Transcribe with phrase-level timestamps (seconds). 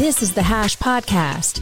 [0.00, 1.60] This is the Hash Podcast.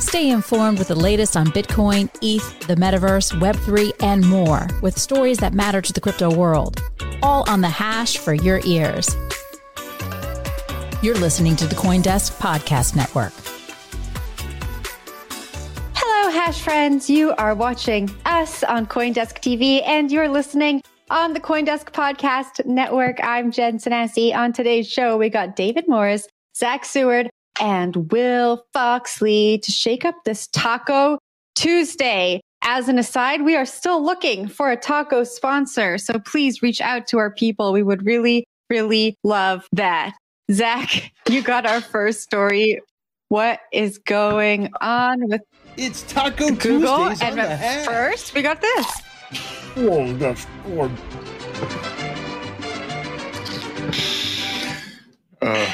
[0.00, 5.36] Stay informed with the latest on Bitcoin, ETH, the metaverse, Web3, and more with stories
[5.40, 6.82] that matter to the crypto world.
[7.22, 9.14] All on the Hash for your ears.
[11.02, 13.34] You're listening to the Coindesk Podcast Network.
[15.94, 17.10] Hello, Hash friends.
[17.10, 23.18] You are watching us on Coindesk TV and you're listening on the Coindesk Podcast Network.
[23.22, 24.34] I'm Jen Sanasie.
[24.34, 27.28] On today's show, we got David Morris, Zach Seward,
[27.60, 31.18] and Will Foxley to shake up this Taco
[31.54, 32.40] Tuesday.
[32.62, 35.98] As an aside, we are still looking for a taco sponsor.
[35.98, 37.72] So please reach out to our people.
[37.72, 40.14] We would really, really love that.
[40.50, 42.80] Zach, you got our first story.
[43.28, 45.42] What is going on with
[45.76, 47.08] It's Taco Google?
[47.08, 48.86] Tuesdays on and the first, we got this.
[49.76, 50.90] Whoa, that's Lord.
[55.40, 55.72] Uh,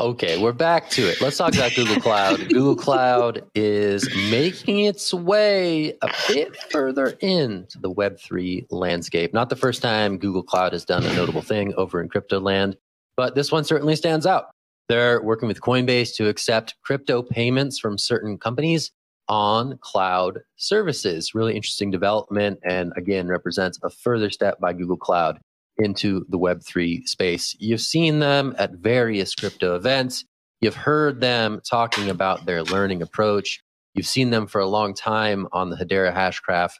[0.00, 1.20] Okay, we're back to it.
[1.20, 2.38] Let's talk about Google Cloud.
[2.48, 9.34] Google Cloud is making its way a bit further into the Web3 landscape.
[9.34, 12.78] Not the first time Google Cloud has done a notable thing over in crypto land,
[13.14, 14.46] but this one certainly stands out.
[14.88, 18.92] They're working with Coinbase to accept crypto payments from certain companies
[19.28, 21.34] on cloud services.
[21.34, 25.40] Really interesting development, and again, represents a further step by Google Cloud
[25.80, 27.56] into the Web3 space.
[27.58, 30.24] You've seen them at various crypto events.
[30.60, 33.60] You've heard them talking about their learning approach.
[33.94, 36.72] You've seen them for a long time on the Hedera Hashgraph,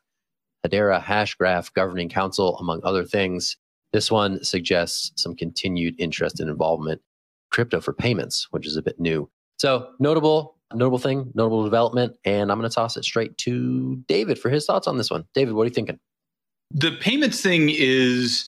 [0.66, 3.56] Hedera Hashgraph Governing Council, among other things.
[3.92, 7.00] This one suggests some continued interest and involvement
[7.50, 9.28] crypto for payments, which is a bit new.
[9.58, 14.38] So notable, notable thing, notable development, and I'm going to toss it straight to David
[14.38, 15.24] for his thoughts on this one.
[15.34, 15.98] David, what are you thinking?
[16.70, 18.46] The payments thing is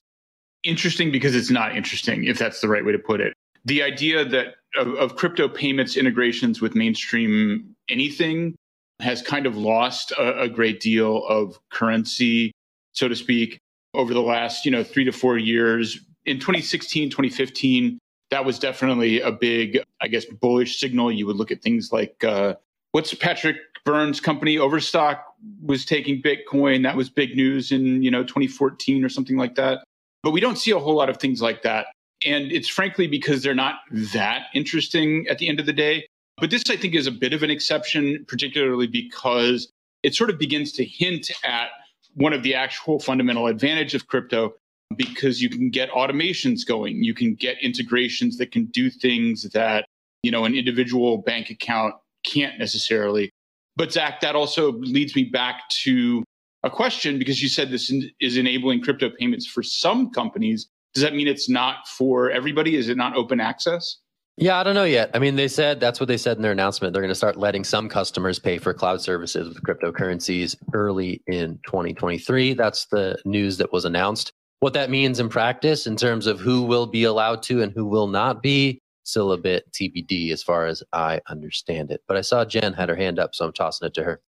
[0.63, 3.33] interesting because it's not interesting, if that's the right way to put it.
[3.65, 8.55] The idea that of, of crypto payments integrations with mainstream anything
[8.99, 12.51] has kind of lost a, a great deal of currency,
[12.93, 13.59] so to speak,
[13.93, 15.99] over the last, you know, three to four years.
[16.25, 17.99] In 2016, 2015,
[18.31, 21.11] that was definitely a big, I guess, bullish signal.
[21.11, 22.55] You would look at things like uh,
[22.91, 25.25] what's Patrick Byrne's company, Overstock,
[25.61, 26.83] was taking Bitcoin.
[26.83, 29.83] That was big news in you know 2014 or something like that.
[30.23, 31.87] But we don't see a whole lot of things like that.
[32.25, 33.75] And it's frankly because they're not
[34.13, 36.07] that interesting at the end of the day.
[36.37, 39.69] But this, I think, is a bit of an exception, particularly because
[40.01, 41.67] it sort of begins to hint at
[42.15, 44.53] one of the actual fundamental advantage of crypto
[44.95, 47.03] because you can get automations going.
[47.03, 49.85] You can get integrations that can do things that,
[50.21, 53.29] you know, an individual bank account can't necessarily.
[53.75, 56.23] But Zach, that also leads me back to
[56.63, 60.67] a question because you said this is enabling crypto payments for some companies.
[60.93, 62.75] Does that mean it's not for everybody?
[62.75, 63.97] Is it not open access?
[64.37, 65.11] Yeah, I don't know yet.
[65.13, 66.93] I mean, they said that's what they said in their announcement.
[66.93, 71.59] They're going to start letting some customers pay for cloud services with cryptocurrencies early in
[71.65, 72.53] 2023.
[72.53, 74.31] That's the news that was announced.
[74.59, 77.85] What that means in practice, in terms of who will be allowed to and who
[77.85, 82.01] will not be, still a bit TBD as far as I understand it.
[82.07, 84.21] But I saw Jen had her hand up, so I'm tossing it to her.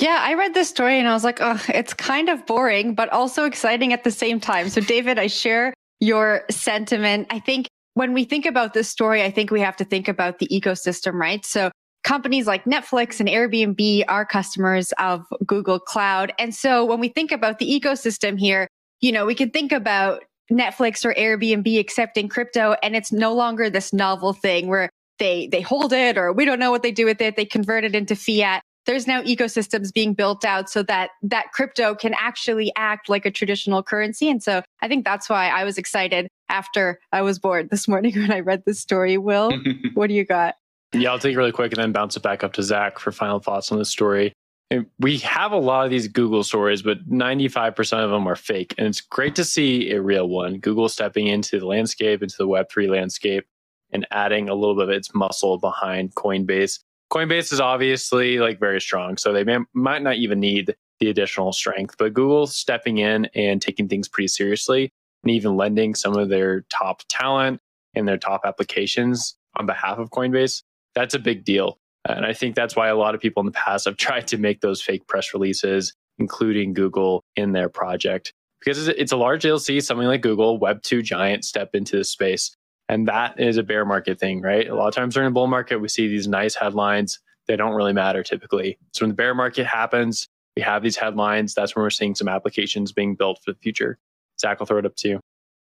[0.00, 3.10] Yeah, I read this story and I was like, oh, it's kind of boring, but
[3.10, 4.70] also exciting at the same time.
[4.70, 7.26] So, David, I share your sentiment.
[7.30, 10.38] I think when we think about this story, I think we have to think about
[10.38, 11.44] the ecosystem, right?
[11.44, 11.70] So,
[12.02, 16.32] companies like Netflix and Airbnb are customers of Google Cloud.
[16.38, 18.68] And so when we think about the ecosystem here,
[19.00, 23.68] you know, we can think about Netflix or Airbnb accepting crypto and it's no longer
[23.68, 24.88] this novel thing where
[25.18, 27.84] they they hold it or we don't know what they do with it, they convert
[27.84, 28.62] it into fiat.
[28.86, 33.30] There's now ecosystems being built out so that that crypto can actually act like a
[33.30, 34.30] traditional currency.
[34.30, 38.14] And so I think that's why I was excited after I was bored this morning
[38.16, 39.18] when I read this story.
[39.18, 39.52] Will,
[39.94, 40.54] what do you got?
[40.92, 43.12] Yeah, I'll take it really quick and then bounce it back up to Zach for
[43.12, 44.32] final thoughts on the story.
[44.72, 48.74] And we have a lot of these Google stories, but 95% of them are fake.
[48.78, 50.58] And it's great to see a real one.
[50.58, 53.46] Google stepping into the landscape, into the Web3 landscape,
[53.92, 56.78] and adding a little bit of its muscle behind Coinbase.
[57.10, 61.52] Coinbase is obviously like very strong, so they may, might not even need the additional
[61.52, 61.96] strength.
[61.98, 64.92] But Google stepping in and taking things pretty seriously
[65.24, 67.60] and even lending some of their top talent
[67.94, 70.62] and their top applications on behalf of Coinbase,
[70.94, 71.78] that's a big deal.
[72.08, 74.38] And I think that's why a lot of people in the past have tried to
[74.38, 78.32] make those fake press releases, including Google in their project.
[78.60, 82.54] Because it's a large see something like Google, Web2 giant, step into the space.
[82.90, 84.68] And that is a bear market thing, right?
[84.68, 87.20] A lot of times during a bull market, we see these nice headlines.
[87.46, 88.78] They don't really matter typically.
[88.92, 90.26] So when the bear market happens,
[90.56, 91.54] we have these headlines.
[91.54, 93.98] That's when we're seeing some applications being built for the future.
[94.40, 95.20] Zach, I'll throw it up to you.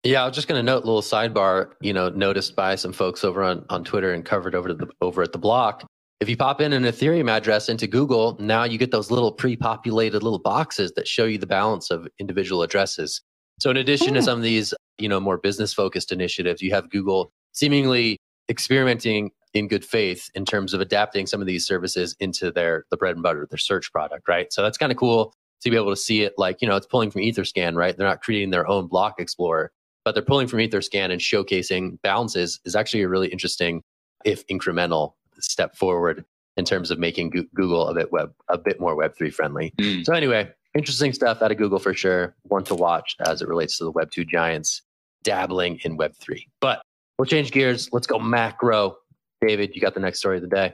[0.04, 2.92] Yeah, I was just going to note a little sidebar, you know, noticed by some
[2.92, 5.86] folks over on, on Twitter and covered over to the over at the block
[6.22, 10.22] if you pop in an Ethereum address into Google, now you get those little pre-populated
[10.22, 13.24] little boxes that show you the balance of individual addresses.
[13.60, 14.72] So in addition to some of these,
[15.02, 18.18] you know, more business focused initiatives, you have Google seemingly
[18.50, 22.98] experimenting in good faith in terms of adapting some of these services into their the
[22.98, 24.52] bread and butter, their search product, right?
[24.54, 26.88] So that's kind of cool to be able to see it like, you know, it's
[26.88, 27.96] pulling from Etherscan, right?
[27.96, 29.72] They're not creating their own block explorer,
[30.06, 33.84] but they're pulling from Etherscan and showcasing balances is actually a really interesting,
[34.26, 36.24] if incremental, step forward
[36.58, 39.74] in terms of making Google a bit web a bit more Web three friendly.
[39.78, 40.06] Mm.
[40.06, 42.36] So anyway, interesting stuff out of Google for sure.
[42.44, 44.82] One to watch as it relates to the Web two giants
[45.24, 46.48] dabbling in Web three.
[46.60, 46.82] But
[47.18, 47.90] we'll change gears.
[47.92, 48.98] Let's go macro.
[49.46, 50.74] David, you got the next story of the day.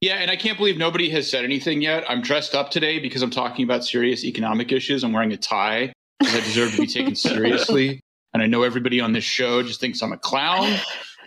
[0.00, 2.04] Yeah, and I can't believe nobody has said anything yet.
[2.08, 5.02] I'm dressed up today because I'm talking about serious economic issues.
[5.02, 8.00] I'm wearing a tie because I deserve to be taken seriously.
[8.32, 10.78] And I know everybody on this show just thinks I'm a clown,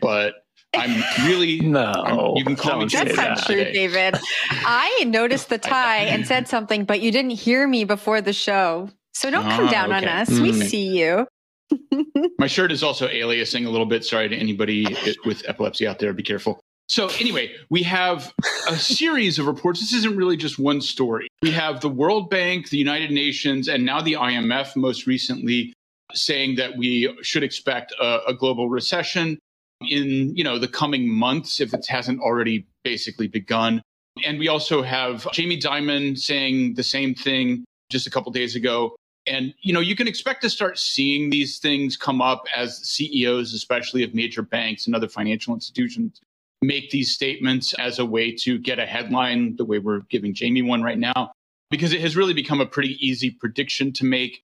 [0.01, 0.35] but
[0.73, 1.83] I'm really no.
[1.83, 2.85] I'm, you can call me.
[2.85, 3.73] That's not true, today.
[3.73, 4.15] David.
[4.49, 8.89] I noticed the tie and said something, but you didn't hear me before the show.
[9.13, 9.97] So don't come oh, down okay.
[9.97, 10.29] on us.
[10.29, 10.41] Mm.
[10.41, 11.27] We see you.
[12.37, 14.03] My shirt is also aliasing a little bit.
[14.03, 14.85] Sorry to anybody
[15.25, 16.13] with epilepsy out there.
[16.13, 16.59] Be careful.
[16.89, 18.33] So anyway, we have
[18.67, 19.79] a series of reports.
[19.79, 21.29] This isn't really just one story.
[21.41, 25.73] We have the World Bank, the United Nations, and now the IMF most recently
[26.13, 29.39] saying that we should expect a, a global recession
[29.89, 33.81] in you know the coming months if it hasn't already basically begun.
[34.25, 38.95] And we also have Jamie Dimon saying the same thing just a couple days ago.
[39.27, 43.53] And you know, you can expect to start seeing these things come up as CEOs,
[43.53, 46.21] especially of major banks and other financial institutions,
[46.61, 50.61] make these statements as a way to get a headline, the way we're giving Jamie
[50.61, 51.31] one right now,
[51.69, 54.43] because it has really become a pretty easy prediction to make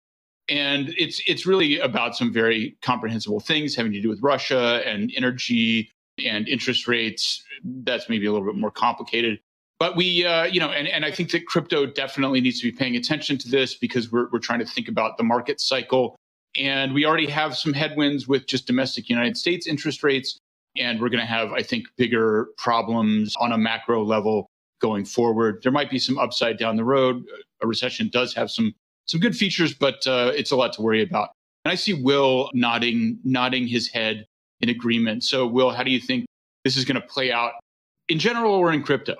[0.49, 5.11] and it's it's really about some very comprehensible things having to do with Russia and
[5.15, 5.91] energy
[6.25, 7.43] and interest rates.
[7.63, 9.39] That's maybe a little bit more complicated.
[9.79, 12.75] But we, uh, you know, and, and I think that crypto definitely needs to be
[12.75, 16.15] paying attention to this because we're, we're trying to think about the market cycle.
[16.57, 20.39] And we already have some headwinds with just domestic United States interest rates.
[20.77, 24.47] And we're going to have, I think, bigger problems on a macro level
[24.81, 25.59] going forward.
[25.63, 27.23] There might be some upside down the road.
[27.61, 28.73] A recession does have some
[29.07, 31.29] some good features, but uh, it's a lot to worry about.
[31.63, 34.25] And I see Will nodding, nodding his head
[34.59, 35.23] in agreement.
[35.23, 36.25] So, Will, how do you think
[36.63, 37.53] this is going to play out
[38.09, 39.15] in general or in crypto?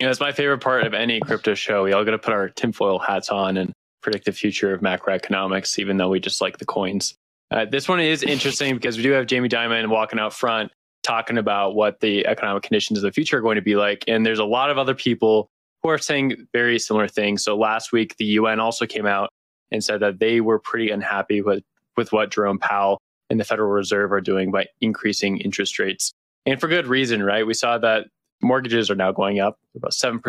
[0.00, 1.84] You know, it's my favorite part of any crypto show.
[1.84, 3.72] We all got to put our tinfoil hats on and
[4.02, 7.14] predict the future of macroeconomics, even though we just like the coins.
[7.50, 10.72] Uh, this one is interesting because we do have Jamie Dimon walking out front
[11.04, 14.04] talking about what the economic conditions of the future are going to be like.
[14.08, 15.48] And there's a lot of other people
[15.82, 17.44] who are saying very similar things.
[17.44, 19.28] So last week, the UN also came out
[19.70, 21.62] and said that they were pretty unhappy with,
[21.96, 22.98] with what Jerome Powell
[23.30, 26.12] and the Federal Reserve are doing by increasing interest rates.
[26.46, 27.46] And for good reason, right?
[27.46, 28.06] We saw that
[28.44, 30.20] mortgages are now going up about 7%.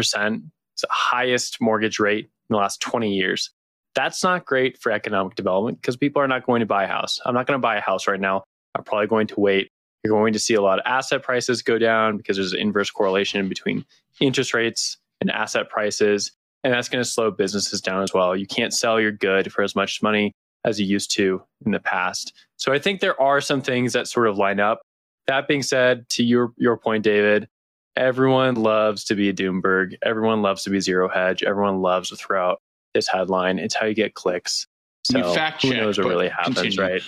[0.74, 3.52] It's the highest mortgage rate in the last 20 years.
[3.94, 7.20] That's not great for economic development because people are not going to buy a house.
[7.26, 8.44] I'm not going to buy a house right now.
[8.76, 9.72] I'm probably going to wait.
[10.04, 12.92] You're going to see a lot of asset prices go down because there's an inverse
[12.92, 13.86] correlation between
[14.20, 16.32] interest rates and asset prices.
[16.64, 18.36] And that's going to slow businesses down as well.
[18.36, 20.34] You can't sell your good for as much money
[20.66, 22.34] as you used to in the past.
[22.58, 24.82] So I think there are some things that sort of line up.
[25.28, 27.48] That being said, to your, your point, David,
[27.96, 29.96] Everyone loves to be a Doomberg.
[30.04, 31.44] Everyone loves to be zero hedge.
[31.44, 32.62] Everyone loves to throw out
[32.94, 33.60] this headline.
[33.60, 34.68] It's how you get clicks.
[35.06, 36.82] So fact who check, knows what really happens, continue.
[36.82, 37.02] right?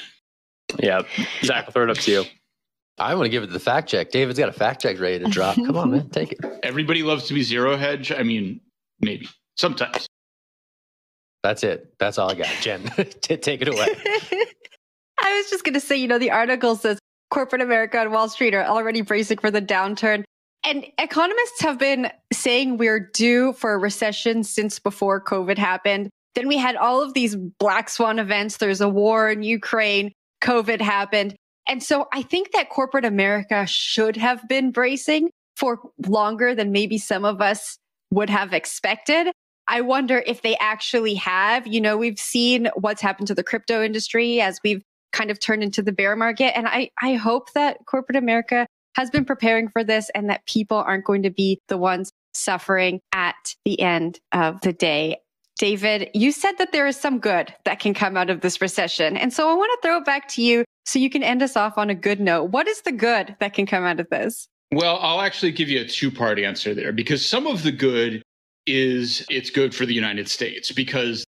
[0.79, 1.01] Yeah.
[1.43, 2.23] Zach, I'll throw it up to you.
[2.99, 4.11] I want to give it the fact check.
[4.11, 5.55] David's got a fact check ready to drop.
[5.55, 6.39] Come on, man, take it.
[6.63, 8.11] Everybody loves to be zero hedge.
[8.11, 8.59] I mean,
[8.99, 10.07] maybe sometimes.
[11.43, 11.93] That's it.
[11.99, 12.49] That's all I got.
[12.61, 12.83] Jen,
[13.21, 13.87] take it away.
[15.19, 18.29] I was just going to say, you know, the article says corporate America and Wall
[18.29, 20.23] Street are already bracing for the downturn.
[20.67, 26.09] And economists have been saying we're due for a recession since before COVID happened.
[26.35, 28.57] Then we had all of these black swan events.
[28.57, 30.11] There's a war in Ukraine.
[30.43, 31.37] COVID happened.
[31.69, 36.97] And so I think that corporate America should have been bracing for longer than maybe
[36.97, 37.77] some of us
[38.11, 39.31] would have expected.
[39.69, 41.65] I wonder if they actually have.
[41.65, 44.83] You know, we've seen what's happened to the crypto industry as we've
[45.13, 46.57] kind of turned into the bear market.
[46.57, 50.77] And I, I hope that corporate America has been preparing for this and that people
[50.77, 55.17] aren't going to be the ones suffering at the end of the day.
[55.57, 59.15] David, you said that there is some good that can come out of this recession.
[59.15, 61.55] And so I want to throw it back to you so you can end us
[61.55, 62.51] off on a good note.
[62.51, 64.47] What is the good that can come out of this?
[64.71, 68.21] Well, I'll actually give you a two part answer there because some of the good
[68.65, 71.23] is it's good for the United States because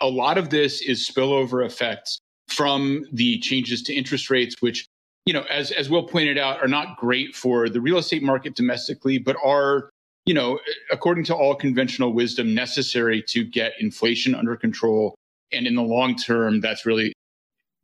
[0.00, 4.86] a lot of this is spillover effects from the changes to interest rates, which,
[5.28, 8.56] you know, as, as Will pointed out, are not great for the real estate market
[8.56, 9.90] domestically, but are,
[10.24, 10.58] you know,
[10.90, 15.14] according to all conventional wisdom, necessary to get inflation under control.
[15.52, 17.12] And in the long term, that's really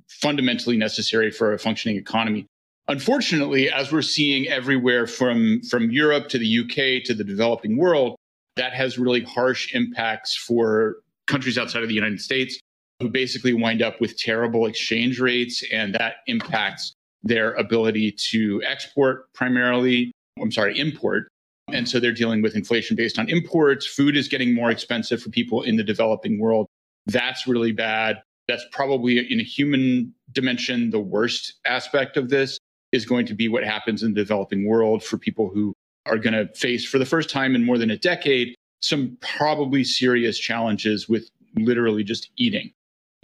[0.09, 2.47] fundamentally necessary for a functioning economy.
[2.89, 8.17] Unfortunately, as we're seeing everywhere from, from Europe to the UK to the developing world,
[8.57, 10.97] that has really harsh impacts for
[11.27, 12.59] countries outside of the United States
[13.01, 19.33] who basically wind up with terrible exchange rates, and that impacts their ability to export
[19.33, 20.12] primarily.
[20.40, 21.28] I'm sorry, import.
[21.73, 23.87] And so they're dealing with inflation based on imports.
[23.87, 26.66] Food is getting more expensive for people in the developing world.
[27.07, 28.23] That's really bad.
[28.47, 32.59] That's probably in a human dimension, the worst aspect of this
[32.93, 35.73] is going to be what happens in the developing world for people who
[36.07, 38.54] are going to face for the first time in more than a decade
[38.85, 42.71] some probably serious challenges with literally just eating.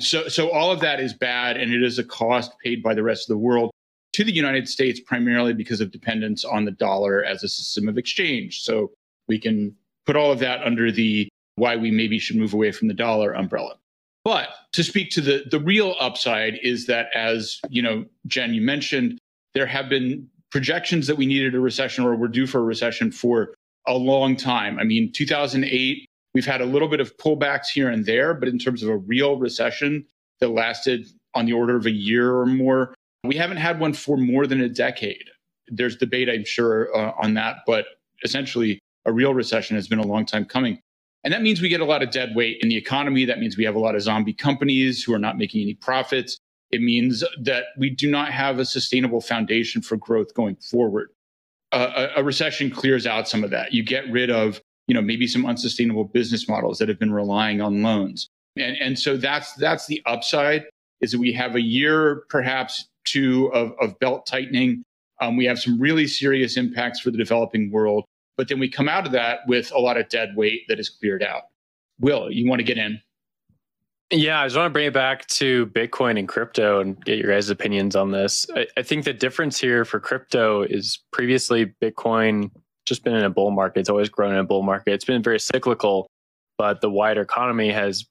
[0.01, 3.03] So, so all of that is bad, and it is a cost paid by the
[3.03, 3.71] rest of the world
[4.21, 7.97] to the United States primarily because of dependence on the dollar as a system of
[7.97, 8.61] exchange.
[8.61, 8.91] So
[9.29, 9.75] we can
[10.05, 13.33] put all of that under the why we maybe should move away from the dollar
[13.33, 13.77] umbrella.
[14.23, 18.61] But to speak to the the real upside is that as you know, Jen, you
[18.61, 19.19] mentioned
[19.55, 23.11] there have been projections that we needed a recession or we're due for a recession
[23.11, 23.55] for
[23.87, 24.79] a long time.
[24.79, 28.59] I mean, 2008, we've had a little bit of pullbacks here and there, but in
[28.59, 30.05] terms of a real recession
[30.41, 34.17] that lasted on the order of a year or more, we haven't had one for
[34.17, 35.25] more than a decade.
[35.69, 37.87] There's debate, I'm sure, uh, on that, but
[38.23, 40.81] essentially, a real recession has been a long time coming.
[41.25, 43.25] And that means we get a lot of dead weight in the economy.
[43.25, 46.39] That means we have a lot of zombie companies who are not making any profits.
[46.71, 51.11] It means that we do not have a sustainable foundation for growth going forward.
[51.73, 53.73] Uh, a, a recession clears out some of that.
[53.73, 57.61] You get rid of, you know, maybe some unsustainable business models that have been relying
[57.61, 58.29] on loans.
[58.57, 60.65] And, and so that's, that's the upside
[61.01, 64.85] is that we have a year, perhaps two of, of belt tightening.
[65.21, 68.05] Um, we have some really serious impacts for the developing world.
[68.37, 70.89] But then we come out of that with a lot of dead weight that is
[70.89, 71.43] cleared out.
[71.99, 73.01] Will, you want to get in?
[74.13, 77.31] Yeah, I just want to bring it back to Bitcoin and crypto and get your
[77.31, 78.47] guys' opinions on this.
[78.57, 82.51] I, I, think the difference here for crypto is previously Bitcoin
[82.87, 83.81] just been in a bull market.
[83.81, 84.95] It's always grown in a bull market.
[84.95, 86.09] It's been very cyclical,
[86.59, 88.05] but the wider economy has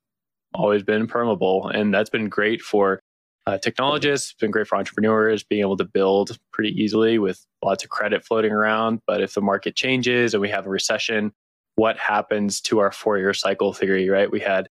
[0.53, 1.67] always been permeable.
[1.67, 3.01] And that's been great for
[3.45, 7.89] uh, technologists, been great for entrepreneurs, being able to build pretty easily with lots of
[7.89, 8.99] credit floating around.
[9.07, 11.31] But if the market changes and we have a recession,
[11.75, 14.29] what happens to our four year cycle theory, right?
[14.29, 14.67] We had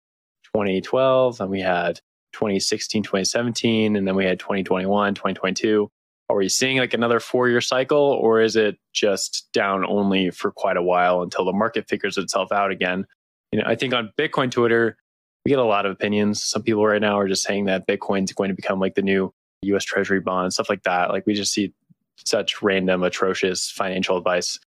[0.55, 2.01] 2012 and we had
[2.33, 5.89] 2016 2017 and then we had 2021 2022
[6.29, 10.51] are we seeing like another four year cycle or is it just down only for
[10.51, 13.05] quite a while until the market figures itself out again
[13.53, 14.97] you know i think on bitcoin twitter
[15.45, 18.33] we get a lot of opinions some people right now are just saying that bitcoin's
[18.33, 19.33] going to become like the new
[19.65, 21.73] us treasury bond stuff like that like we just see
[22.17, 24.59] such random atrocious financial advice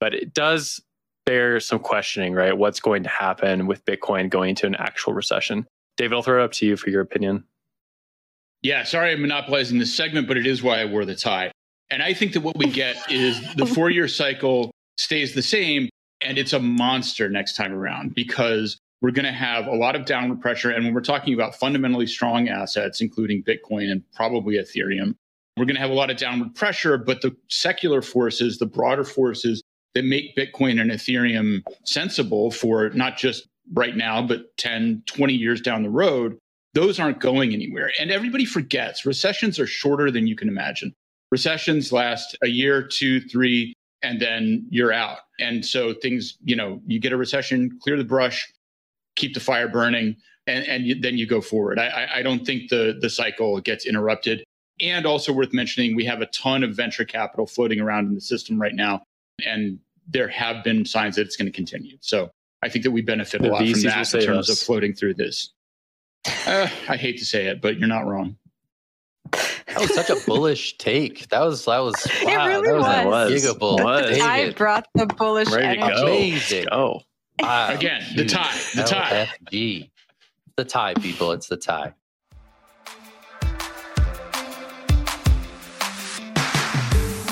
[0.00, 0.80] but it does
[1.26, 2.56] bear some questioning, right?
[2.56, 5.66] What's going to happen with Bitcoin going into an actual recession?
[5.96, 7.44] David, I'll throw it up to you for your opinion.
[8.62, 11.52] Yeah, sorry I'm monopolizing this segment, but it is why I wore the tie.
[11.90, 15.88] And I think that what we get is the four year cycle stays the same
[16.20, 20.04] and it's a monster next time around because we're going to have a lot of
[20.04, 20.70] downward pressure.
[20.70, 25.14] And when we're talking about fundamentally strong assets, including Bitcoin and probably Ethereum,
[25.56, 26.98] we're going to have a lot of downward pressure.
[26.98, 29.62] But the secular forces, the broader forces
[29.94, 35.60] that make Bitcoin and Ethereum sensible for not just right now, but 10, 20 years
[35.60, 36.38] down the road,
[36.74, 37.90] those aren't going anywhere.
[37.98, 40.92] And everybody forgets recessions are shorter than you can imagine.
[41.32, 45.18] Recessions last a year, two, three, and then you're out.
[45.38, 48.50] And so things, you know, you get a recession, clear the brush,
[49.16, 51.78] keep the fire burning, and, and you, then you go forward.
[51.78, 54.44] I, I don't think the, the cycle gets interrupted.
[54.80, 58.20] And also worth mentioning, we have a ton of venture capital floating around in the
[58.20, 59.02] system right now.
[59.46, 61.98] And there have been signs that it's going to continue.
[62.00, 62.30] So
[62.62, 64.60] I think that we benefit The a lot VCs from that in terms us.
[64.60, 65.50] of floating through this.
[66.46, 68.36] Uh, I hate to say it, but you're not wrong.
[69.32, 71.28] That was such a bullish take.
[71.28, 73.32] That was that was wow, It really that was, was.
[73.32, 73.44] Was.
[73.44, 73.76] giga bull.
[73.76, 74.20] Was.
[74.20, 75.94] I brought the bullish Ready to energy.
[76.00, 76.06] go.
[76.06, 76.66] Amazing.
[76.72, 77.00] Oh,
[77.42, 77.68] wow.
[77.70, 79.28] Again, the tie, the tie.
[79.50, 79.90] LFG.
[80.56, 81.32] The tie, people.
[81.32, 81.94] It's the tie.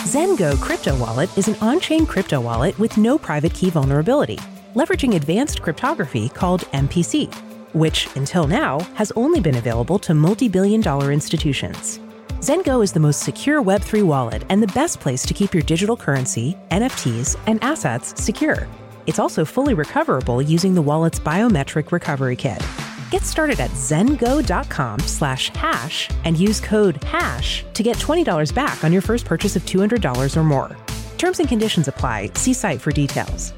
[0.09, 4.39] Zengo Crypto Wallet is an on chain crypto wallet with no private key vulnerability,
[4.75, 7.31] leveraging advanced cryptography called MPC,
[7.75, 12.01] which, until now, has only been available to multi billion dollar institutions.
[12.41, 15.97] Zengo is the most secure Web3 wallet and the best place to keep your digital
[15.97, 18.67] currency, NFTs, and assets secure.
[19.09, 22.63] It's also fully recoverable using the wallet's biometric recovery kit.
[23.11, 28.93] Get started at zengo.com slash hash and use code HASH to get $20 back on
[28.93, 30.77] your first purchase of $200 or more.
[31.17, 32.33] Terms and conditions apply.
[32.35, 33.55] See site for details.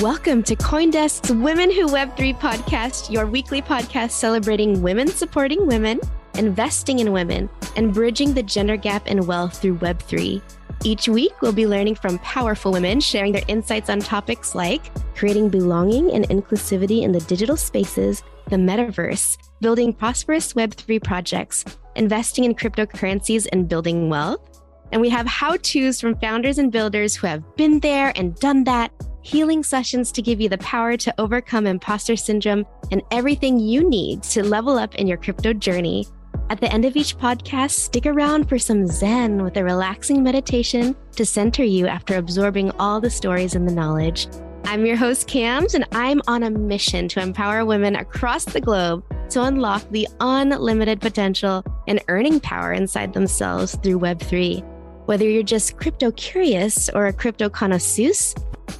[0.00, 6.00] Welcome to Coindesk's Women Who Web3 podcast, your weekly podcast celebrating women supporting women,
[6.36, 10.42] investing in women, and bridging the gender gap in wealth through Web3.
[10.84, 14.82] Each week, we'll be learning from powerful women sharing their insights on topics like
[15.14, 21.64] creating belonging and inclusivity in the digital spaces, the metaverse, building prosperous Web3 projects,
[21.96, 24.60] investing in cryptocurrencies, and building wealth.
[24.92, 28.64] And we have how to's from founders and builders who have been there and done
[28.64, 28.92] that,
[29.22, 34.22] healing sessions to give you the power to overcome imposter syndrome, and everything you need
[34.24, 36.06] to level up in your crypto journey.
[36.50, 40.94] At the end of each podcast, stick around for some Zen with a relaxing meditation
[41.16, 44.28] to center you after absorbing all the stories and the knowledge.
[44.66, 49.04] I'm your host, Cams, and I'm on a mission to empower women across the globe
[49.30, 54.62] to unlock the unlimited potential and earning power inside themselves through Web3.
[55.06, 58.12] Whether you're just crypto curious or a crypto connoisseur,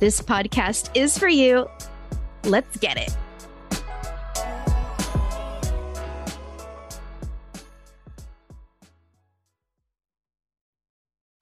[0.01, 1.67] this podcast is for you.
[2.45, 3.17] Let's get it.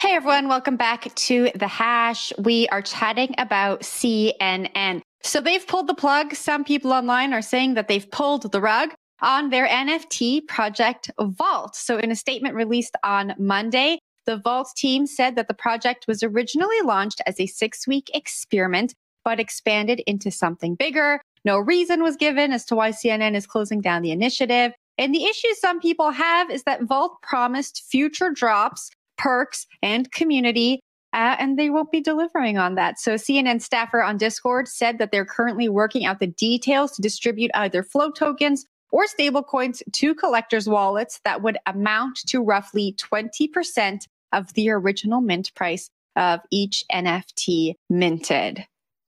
[0.03, 2.33] Hey everyone, welcome back to The Hash.
[2.37, 5.01] We are chatting about CNN.
[5.23, 6.35] So they've pulled the plug.
[6.35, 11.77] Some people online are saying that they've pulled the rug on their NFT project Vault.
[11.77, 16.25] So in a statement released on Monday, the Vault team said that the project was
[16.25, 21.21] originally launched as a six week experiment, but expanded into something bigger.
[21.45, 24.73] No reason was given as to why CNN is closing down the initiative.
[24.99, 28.91] And the issue some people have is that Vault promised future drops
[29.23, 30.81] perks, and community.
[31.13, 32.99] Uh, and they won't be delivering on that.
[32.99, 37.51] So CNN staffer on Discord said that they're currently working out the details to distribute
[37.55, 44.53] either flow tokens or stablecoins to collectors' wallets that would amount to roughly 20% of
[44.55, 48.65] the original mint price of each NFT minted.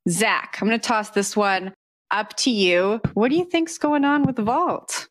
[0.08, 1.72] Zach, I'm going to toss this one
[2.10, 3.00] up to you.
[3.14, 5.08] What do you think's going on with the Vault?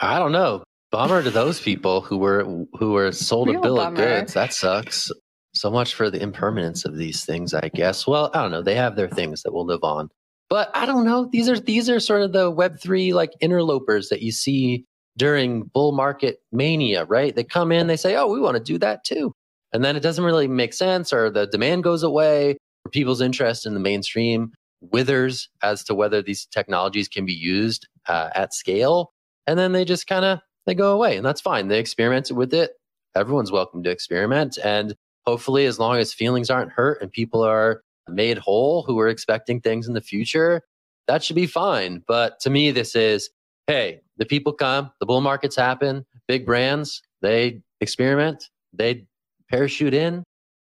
[0.00, 0.62] I don't know.
[0.90, 2.44] Bummer to those people who were
[2.78, 4.02] who were sold Real a bill bummer.
[4.02, 4.34] of goods.
[4.34, 5.10] That sucks.
[5.54, 8.06] So much for the impermanence of these things, I guess.
[8.06, 8.62] Well, I don't know.
[8.62, 10.10] They have their things that will live on.
[10.48, 11.28] But I don't know.
[11.32, 14.84] These are these are sort of the web three like interlopers that you see
[15.16, 17.34] during bull market mania, right?
[17.34, 19.32] They come in, they say, Oh, we want to do that too.
[19.72, 22.52] And then it doesn't really make sense, or the demand goes away,
[22.84, 27.88] or people's interest in the mainstream withers as to whether these technologies can be used
[28.06, 29.10] uh, at scale.
[29.46, 31.68] And then they just kind of they go away, and that's fine.
[31.68, 32.72] They experimented with it.
[33.14, 34.94] Everyone's welcome to experiment, and
[35.26, 39.60] hopefully, as long as feelings aren't hurt and people are made whole who are expecting
[39.60, 40.62] things in the future,
[41.08, 42.02] that should be fine.
[42.06, 43.30] But to me, this is
[43.66, 49.06] hey, the people come, the bull markets happen, big brands, they experiment, they
[49.50, 50.22] parachute in,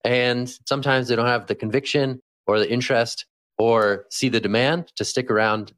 [0.04, 3.24] and sometimes they don't have the conviction or the interest
[3.56, 5.72] or see the demand to stick around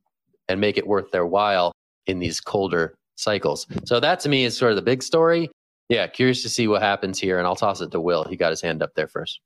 [0.48, 1.72] and make it worth their while
[2.06, 3.66] in these colder cycles.
[3.85, 5.50] So that to me is sort of the big story.
[5.88, 7.38] Yeah, curious to see what happens here.
[7.38, 8.24] And I'll toss it to Will.
[8.24, 9.40] He got his hand up there first.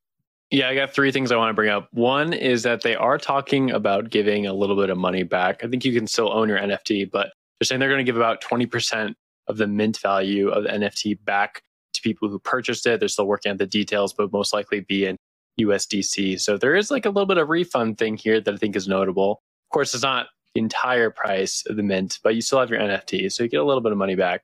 [0.50, 1.88] Yeah, I got three things I want to bring up.
[1.92, 5.64] One is that they are talking about giving a little bit of money back.
[5.64, 8.16] I think you can still own your NFT, but they're saying they're going to give
[8.16, 9.14] about 20%
[9.48, 11.62] of the mint value of the NFT back
[11.94, 13.00] to people who purchased it.
[13.00, 15.16] They're still working on the details, but most likely be in
[15.60, 16.40] USDC.
[16.40, 18.86] So there is like a little bit of refund thing here that I think is
[18.86, 19.42] notable.
[19.70, 22.80] Of course, it's not the entire price of the mint, but you still have your
[22.80, 23.30] NFT.
[23.32, 24.42] So you get a little bit of money back.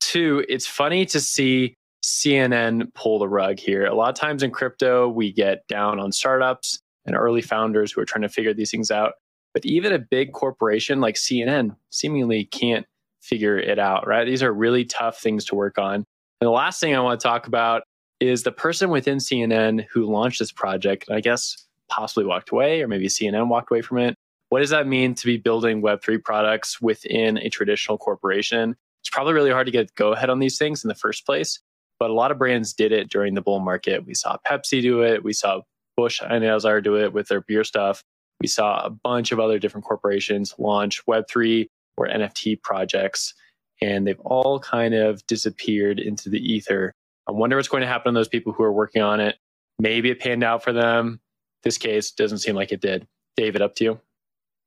[0.00, 3.86] Two, it's funny to see CNN pull the rug here.
[3.86, 8.00] A lot of times in crypto, we get down on startups and early founders who
[8.00, 9.14] are trying to figure these things out.
[9.54, 12.86] But even a big corporation like CNN seemingly can't
[13.22, 14.24] figure it out, right?
[14.24, 15.94] These are really tough things to work on.
[15.94, 17.82] And the last thing I want to talk about
[18.20, 22.88] is the person within CNN who launched this project, I guess possibly walked away, or
[22.88, 24.15] maybe CNN walked away from it.
[24.48, 28.76] What does that mean to be building Web3 products within a traditional corporation?
[29.02, 31.60] It's probably really hard to get go ahead on these things in the first place,
[31.98, 34.06] but a lot of brands did it during the bull market.
[34.06, 35.24] We saw Pepsi do it.
[35.24, 35.62] We saw
[35.96, 38.02] Busch and Anheuser do it with their beer stuff.
[38.40, 43.34] We saw a bunch of other different corporations launch Web3 or NFT projects,
[43.80, 46.92] and they've all kind of disappeared into the ether.
[47.28, 49.36] I wonder what's going to happen to those people who are working on it.
[49.78, 51.20] Maybe it panned out for them.
[51.62, 53.06] This case doesn't seem like it did.
[53.36, 54.00] David, up to you.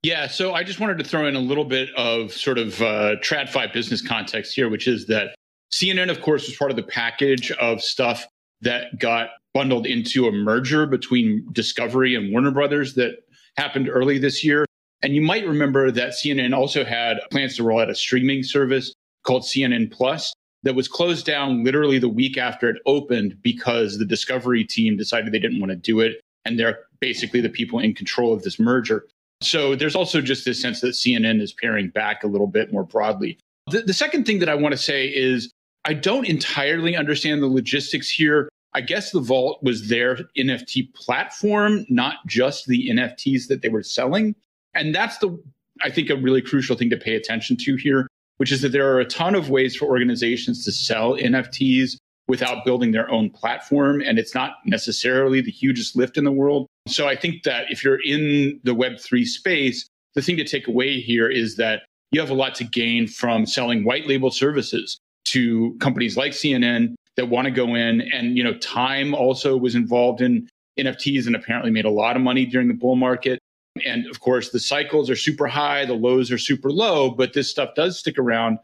[0.01, 3.17] Yeah, so I just wanted to throw in a little bit of sort of uh,
[3.17, 5.35] TradFi business context here, which is that
[5.73, 8.25] CNN, of course, was part of the package of stuff
[8.61, 13.17] that got bundled into a merger between Discovery and Warner Brothers that
[13.57, 14.65] happened early this year.
[15.01, 18.93] And you might remember that CNN also had plans to roll out a streaming service
[19.23, 20.33] called CNN Plus
[20.63, 25.33] that was closed down literally the week after it opened because the Discovery team decided
[25.33, 26.21] they didn't want to do it.
[26.45, 29.05] And they're basically the people in control of this merger.
[29.41, 32.83] So there's also just this sense that CNN is paring back a little bit more
[32.83, 33.39] broadly.
[33.67, 35.51] The, the second thing that I want to say is
[35.85, 38.49] I don't entirely understand the logistics here.
[38.73, 43.81] I guess the Vault was their NFT platform, not just the NFTs that they were
[43.81, 44.35] selling.
[44.75, 45.41] And that's the,
[45.81, 48.93] I think, a really crucial thing to pay attention to here, which is that there
[48.93, 51.97] are a ton of ways for organizations to sell NFTs
[52.29, 54.01] without building their own platform.
[54.01, 56.67] And it's not necessarily the hugest lift in the world.
[56.87, 61.01] So I think that if you're in the Web3 space, the thing to take away
[61.01, 65.75] here is that you have a lot to gain from selling white label services to
[65.79, 68.01] companies like CNN that want to go in.
[68.01, 70.47] And, you know, Time also was involved in
[70.79, 73.39] NFTs and apparently made a lot of money during the bull market.
[73.85, 77.49] And of course, the cycles are super high, the lows are super low, but this
[77.49, 78.59] stuff does stick around.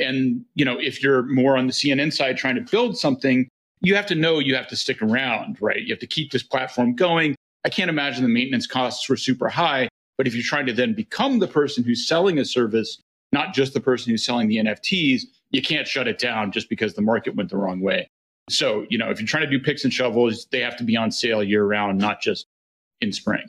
[0.00, 3.48] And, you know, if you're more on the CNN side trying to build something,
[3.80, 5.80] you have to know you have to stick around, right?
[5.80, 7.34] You have to keep this platform going.
[7.64, 9.88] I can't imagine the maintenance costs were super high.
[10.18, 13.00] But if you're trying to then become the person who's selling a service,
[13.32, 16.94] not just the person who's selling the NFTs, you can't shut it down just because
[16.94, 18.08] the market went the wrong way.
[18.50, 20.96] So, you know, if you're trying to do picks and shovels, they have to be
[20.96, 22.46] on sale year round, not just
[23.00, 23.48] in spring.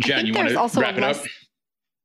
[0.00, 1.16] Jen, you want to wrap it up?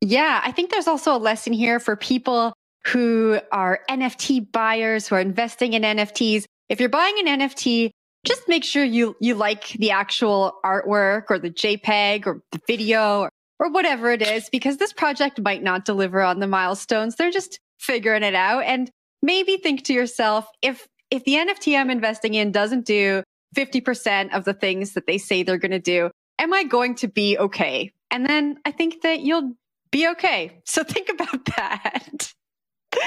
[0.01, 2.53] Yeah, I think there's also a lesson here for people
[2.87, 6.45] who are NFT buyers, who are investing in NFTs.
[6.69, 7.91] If you're buying an NFT,
[8.25, 13.21] just make sure you, you like the actual artwork or the JPEG or the video
[13.21, 17.15] or, or whatever it is, because this project might not deliver on the milestones.
[17.15, 18.63] They're just figuring it out.
[18.63, 18.89] And
[19.21, 23.23] maybe think to yourself, if, if the NFT I'm investing in doesn't do
[23.55, 27.07] 50% of the things that they say they're going to do, am I going to
[27.07, 27.91] be okay?
[28.09, 29.53] And then I think that you'll
[29.91, 30.61] be okay.
[30.65, 32.31] So think about that.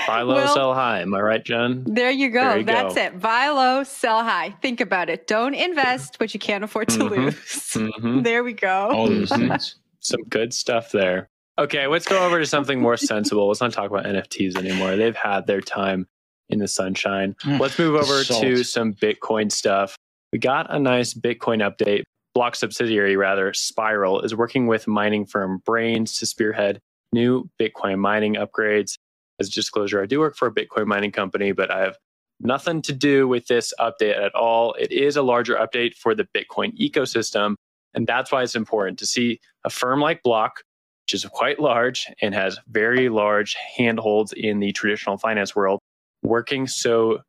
[0.06, 1.00] Buy low, well, sell high.
[1.00, 1.84] Am I right, Jen?
[1.86, 2.42] There you go.
[2.42, 3.02] There you That's go.
[3.02, 3.20] it.
[3.20, 4.54] Buy low, sell high.
[4.62, 5.26] Think about it.
[5.26, 7.24] Don't invest what you can't afford to mm-hmm.
[7.24, 7.34] lose.
[7.74, 8.22] Mm-hmm.
[8.22, 8.90] There we go.
[8.92, 9.76] All those things.
[9.98, 11.28] Some good stuff there.
[11.58, 13.48] Okay, let's go over to something more sensible.
[13.48, 14.96] Let's not talk about NFTs anymore.
[14.96, 16.06] They've had their time
[16.50, 17.34] in the sunshine.
[17.44, 18.42] Let's move over Salt.
[18.42, 19.96] to some Bitcoin stuff.
[20.32, 22.02] We got a nice Bitcoin update.
[22.34, 26.80] Block subsidiary, rather, Spiral, is working with mining firm Braiins to spearhead
[27.12, 28.98] new Bitcoin mining upgrades.
[29.40, 31.96] As a disclosure, I do work for a Bitcoin mining company, but I have
[32.40, 34.74] nothing to do with this update at all.
[34.74, 37.56] It is a larger update for the Bitcoin ecosystem.
[37.94, 40.60] And that's why it's important to see a firm like Block
[41.04, 45.78] which is quite large and has very large handholds in the traditional finance world,
[46.22, 47.20] working so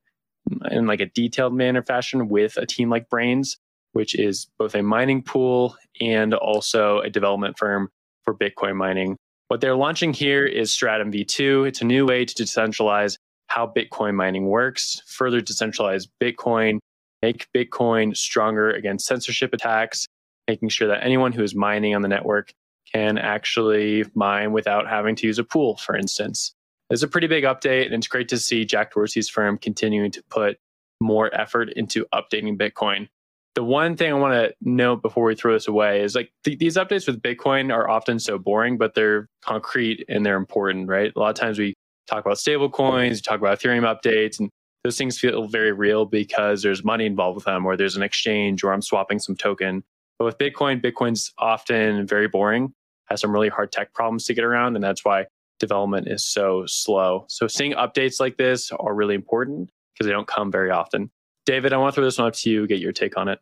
[0.71, 3.57] in like a detailed manner fashion with a team like Braiins,
[3.91, 7.89] which is both a mining pool and also a development firm
[8.23, 9.17] for Bitcoin mining.
[9.47, 11.67] What they're launching here is Stratum V2.
[11.67, 16.79] It's a new way to decentralize how Bitcoin mining works, further decentralize Bitcoin,
[17.21, 20.07] make Bitcoin stronger against censorship attacks,
[20.47, 22.53] making sure that anyone who is mining on the network
[22.91, 26.55] can actually mine without having to use a pool, for instance.
[26.89, 30.23] It's a pretty big update, and it's great to see Jack Dorsey's firm continuing to
[30.29, 30.57] put
[31.01, 33.09] more effort into updating Bitcoin.
[33.55, 36.59] The one thing I want to note before we throw this away is like th-
[36.59, 41.11] these updates with Bitcoin are often so boring, but they're concrete and they're important, right?
[41.15, 41.73] A lot of times we
[42.07, 44.49] talk about stable coins, talk about Ethereum updates, and
[44.83, 48.63] those things feel very real because there's money involved with them, or there's an exchange,
[48.63, 49.83] or I'm swapping some token.
[50.19, 52.73] But with Bitcoin, Bitcoin's often very boring,
[53.05, 55.25] has some really hard tech problems to get around, and that's why
[55.59, 57.25] development is so slow.
[57.29, 61.09] So seeing updates like this are really important because they don't come very often.
[61.45, 63.39] David, I want to throw this one up to you, get your take on it.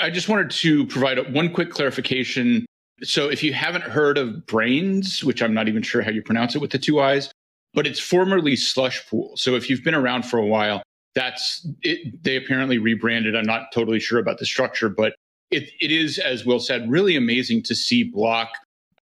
[0.00, 2.64] I just wanted to provide one quick clarification.
[3.02, 6.54] So if you haven't heard of Braiins, which I'm not even sure how you pronounce
[6.54, 7.30] it with the two eyes,
[7.74, 9.32] but it's formerly Slush Pool.
[9.36, 10.82] So if you've been around for a while,
[11.14, 12.22] that's it.
[12.22, 13.34] They apparently rebranded.
[13.36, 15.14] I'm not totally sure about the structure, but
[15.50, 18.50] it, it is, as Will said, really amazing to see Block,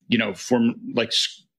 [0.10, 1.14] you know, form like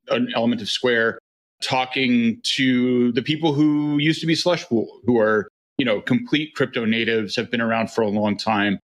[0.08, 1.18] an element of Square
[1.62, 6.84] talking to the people who used to be Slushpool, who are, you know, complete crypto
[6.84, 8.78] natives, have been around for a long time.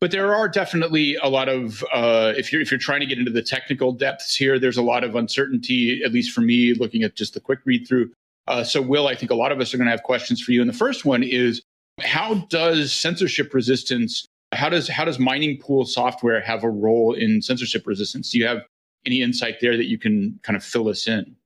[0.00, 3.18] But there are definitely a lot of, uh, if you're if you're trying to get
[3.18, 7.02] into the technical depths here, there's a lot of uncertainty, at least for me, looking
[7.02, 8.10] at just the quick read through.
[8.46, 10.52] Uh, so, Will, I think a lot of us are going to have questions for
[10.52, 10.62] you.
[10.62, 11.60] And the first one is,
[12.00, 17.42] how does censorship resistance, how does how does mining pool software have a role in
[17.42, 18.30] censorship resistance?
[18.30, 18.62] Do you have
[19.04, 21.36] any insight there that you can kind of fill us in?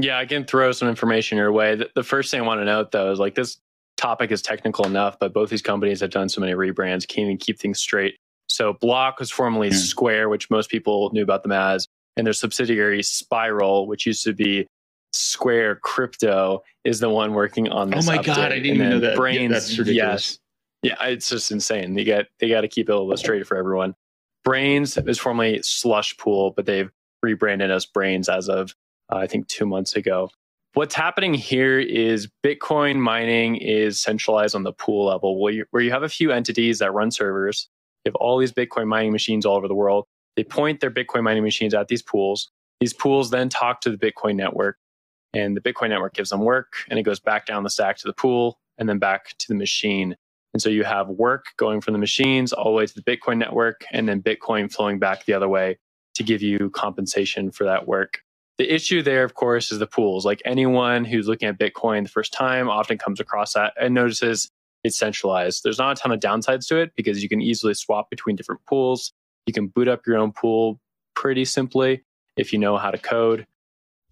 [0.00, 1.76] Yeah, I can throw some information your way.
[1.76, 3.58] The, the first thing I want to note, though, is like this
[4.00, 7.36] topic is technical enough, but both these companies have done so many rebrands, can't even
[7.36, 8.16] keep things straight.
[8.48, 9.74] So Block was formerly mm.
[9.74, 11.86] Square, which most people knew about them as,
[12.16, 14.66] and their subsidiary Spiral, which used to be
[15.12, 18.08] Square Crypto, is the one working on this.
[18.08, 18.26] Oh my update.
[18.26, 19.18] god, I didn't even know that.
[19.18, 20.38] Braiins, yeah, that's ridiculous.
[20.82, 21.94] Yes, yeah, it's just insane.
[21.94, 23.94] They got they got to keep it a little bit straight for everyone.
[24.46, 26.90] Braiins is formerly Slush Pool, but they've
[27.22, 28.74] rebranded as Braiins as of
[29.12, 30.30] uh, I think two months ago.
[30.74, 35.82] What's happening here is Bitcoin mining is centralized on the pool level, where you, where
[35.82, 37.68] you have a few entities that run servers.
[38.04, 40.06] You have all these Bitcoin mining machines all over the world.
[40.36, 42.52] They point their Bitcoin mining machines at these pools.
[42.78, 44.76] These pools then talk to the Bitcoin network,
[45.34, 48.06] and the Bitcoin network gives them work, and it goes back down the stack to
[48.06, 50.14] the pool and then back to the machine.
[50.54, 53.38] And so you have work going from the machines all the way to the Bitcoin
[53.38, 55.78] network, and then Bitcoin flowing back the other way
[56.14, 58.20] to give you compensation for that work.
[58.60, 60.26] The issue there, of course, is the pools.
[60.26, 64.50] Like anyone who's looking at Bitcoin the first time often comes across that and notices
[64.84, 65.62] it's centralized.
[65.64, 68.60] There's not a ton of downsides to it because you can easily swap between different
[68.66, 69.14] pools.
[69.46, 70.78] You can boot up your own pool
[71.14, 72.02] pretty simply
[72.36, 73.46] if you know how to code.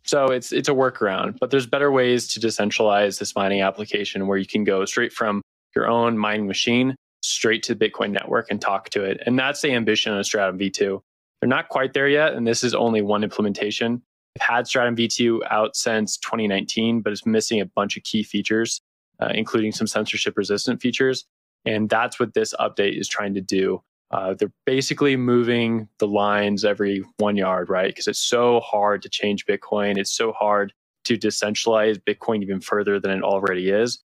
[0.05, 4.39] So it's it's a workaround, but there's better ways to decentralize this mining application where
[4.39, 5.43] you can go straight from
[5.77, 9.23] your own mining machine straight to the Bitcoin network and talk to it.
[9.27, 11.03] And that's the ambition of Stratum V2.
[11.43, 14.01] They're not quite there yet, and this is only one implementation.
[14.35, 18.81] They've had Stratum V2 out since 2019, but it's missing a bunch of key features,
[19.21, 21.25] uh, including some censorship resistant features.
[21.65, 23.83] And that's what this update is trying to do.
[24.11, 27.89] Uh, they're basically moving the lines every one yard, right?
[27.89, 29.99] Because it's so hard to change Bitcoin.
[29.99, 30.73] It's so hard
[31.05, 34.03] to decentralize Bitcoin even further than it already is.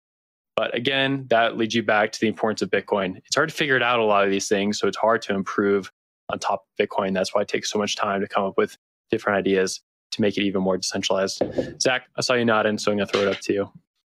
[0.56, 3.18] But again, that leads you back to the importance of Bitcoin.
[3.26, 5.34] It's hard to figure it out a lot of these things, so it's hard to
[5.34, 5.92] improve
[6.30, 7.14] on top of Bitcoin.
[7.14, 8.78] That's why it takes so much time to come up with
[9.10, 9.82] different ideas
[10.14, 11.42] to make it even more decentralized.
[11.82, 13.72] Zach, I saw you nodding, so I'm going to throw it up to you.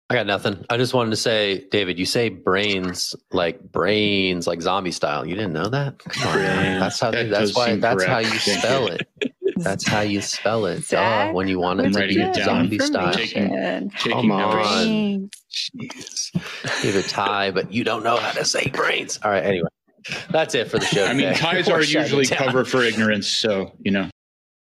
[0.09, 0.65] I got nothing.
[0.71, 5.27] I just wanted to say, David, you say brains like brains like zombie style.
[5.27, 5.99] You didn't know that?
[5.99, 6.35] Come on,
[6.79, 7.11] that's how.
[7.11, 7.75] That that's why.
[7.75, 8.11] That's correct.
[8.13, 9.09] how you spell it.
[9.57, 10.85] That's how you spell it.
[10.85, 12.45] Zach, Duh, when you want it I'm to writing be it down.
[12.45, 13.07] zombie style.
[13.09, 13.91] Information.
[13.91, 14.45] Taking Come notes.
[14.45, 14.53] on.
[14.53, 15.31] Brains.
[15.51, 16.83] Jeez.
[16.83, 19.19] Give it tie, but you don't know how to say brains.
[19.25, 19.45] All right.
[19.45, 19.69] Anyway,
[20.31, 21.05] that's it for the show.
[21.07, 22.39] I mean, ties We're usually down.
[22.39, 24.09] cover for ignorance, so you know.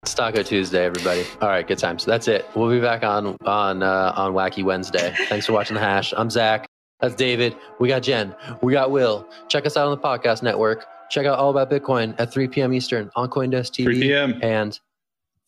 [0.04, 1.24] It's Taco Tuesday, everybody.
[1.40, 2.04] All right, good times.
[2.04, 2.44] That's it.
[2.56, 5.14] We'll be back on on uh, on Wacky Wednesday.
[5.28, 6.12] Thanks for watching the hash.
[6.16, 6.66] I'm Zach.
[6.98, 7.54] That's David.
[7.78, 8.34] We got Jen.
[8.62, 9.28] We got Will.
[9.46, 10.86] Check us out on the podcast network.
[11.08, 12.74] Check out All About Bitcoin at 3 p.m.
[12.74, 13.84] Eastern on CoinDesk TV.
[13.84, 14.40] 3 p.m.
[14.42, 14.76] And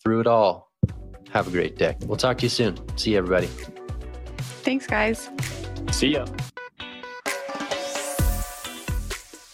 [0.04, 0.70] through it all,
[1.32, 1.96] have a great day.
[2.06, 2.78] We'll talk to you soon.
[2.96, 3.48] See you, everybody.
[4.62, 5.30] Thanks, guys.
[5.90, 6.26] See ya.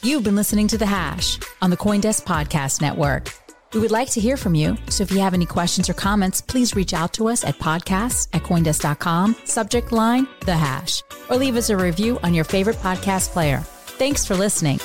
[0.02, 3.32] You've been listening to The Hash on the Coindesk Podcast Network.
[3.72, 6.40] We would like to hear from you, so if you have any questions or comments,
[6.40, 11.54] please reach out to us at podcasts at coindesk.com, subject line The Hash, or leave
[11.54, 13.58] us a review on your favorite podcast player.
[13.96, 14.80] Thanks for listening.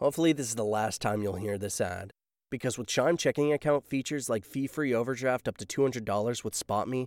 [0.00, 2.10] Hopefully, this is the last time you'll hear this ad.
[2.50, 7.06] Because with Chime checking account features like fee free overdraft up to $200 with SpotMe